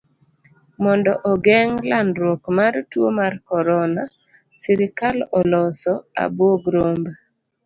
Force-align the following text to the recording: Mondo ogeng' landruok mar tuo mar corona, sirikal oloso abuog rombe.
Mondo 0.83 1.11
ogeng' 1.31 1.77
landruok 1.89 2.43
mar 2.57 2.73
tuo 2.91 3.09
mar 3.19 3.33
corona, 3.49 4.03
sirikal 4.61 5.17
oloso 5.39 5.93
abuog 6.23 6.61
rombe. 6.75 7.11